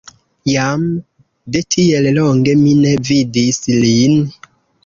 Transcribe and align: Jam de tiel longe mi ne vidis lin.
Jam 0.51 0.85
de 1.57 1.61
tiel 1.75 2.09
longe 2.17 2.57
mi 2.65 2.75
ne 2.81 2.97
vidis 3.11 3.63
lin. 3.85 4.21